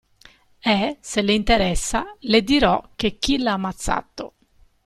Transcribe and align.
E, 0.75 0.97
se 0.99 1.21
le 1.21 1.31
interessa, 1.31 2.15
le 2.21 2.41
dirò 2.41 2.93
che 2.95 3.19
chi 3.19 3.37
l'ha 3.37 3.51
ammazzato. 3.53 4.33